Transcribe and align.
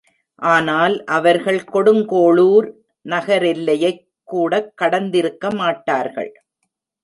ஆனால் 0.35 1.03
அவர்கள் 1.05 1.59
கொடுங்கோளூர் 1.73 2.67
நகரெல்லையைக்கூடக் 3.05 4.71
கடந்திருக்கமாட்டார்கள். 4.81 6.31